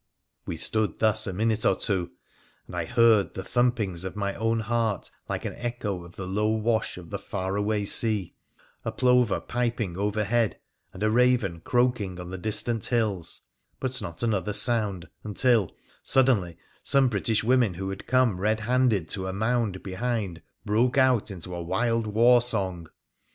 [0.47, 2.13] We stood thus a minute or two,
[2.65, 6.49] and I heard the thumpings of my own heart, like an echo of the low
[6.49, 8.33] wash of the far away sea—
[8.83, 10.57] a plover piping overhead,
[10.91, 13.41] and a raven croaking on the distant hills,
[13.79, 15.69] but not another sound until—
[16.03, 21.29] suddenly some British women who had come red handed to a mound behind broke out
[21.29, 22.87] into a wild war song.